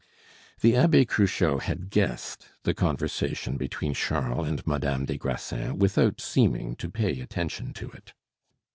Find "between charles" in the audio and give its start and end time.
3.55-4.47